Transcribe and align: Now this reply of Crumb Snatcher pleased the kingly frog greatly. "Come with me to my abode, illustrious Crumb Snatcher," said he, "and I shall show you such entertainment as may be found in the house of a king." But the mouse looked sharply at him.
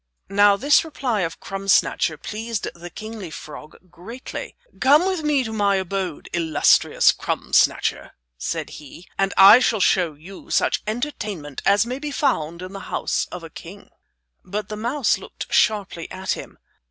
Now 0.31 0.55
this 0.57 0.83
reply 0.83 1.21
of 1.21 1.39
Crumb 1.39 1.67
Snatcher 1.67 2.17
pleased 2.17 2.67
the 2.73 2.89
kingly 2.89 3.29
frog 3.29 3.77
greatly. 3.91 4.55
"Come 4.79 5.05
with 5.05 5.21
me 5.21 5.43
to 5.43 5.53
my 5.53 5.75
abode, 5.75 6.27
illustrious 6.33 7.11
Crumb 7.11 7.53
Snatcher," 7.53 8.13
said 8.35 8.71
he, 8.81 9.07
"and 9.19 9.31
I 9.37 9.59
shall 9.59 9.79
show 9.79 10.13
you 10.15 10.49
such 10.49 10.81
entertainment 10.87 11.61
as 11.67 11.85
may 11.85 11.99
be 11.99 12.09
found 12.09 12.63
in 12.63 12.73
the 12.73 12.79
house 12.89 13.27
of 13.31 13.43
a 13.43 13.51
king." 13.51 13.91
But 14.43 14.69
the 14.69 14.75
mouse 14.75 15.19
looked 15.19 15.53
sharply 15.53 16.09
at 16.09 16.31
him. 16.31 16.57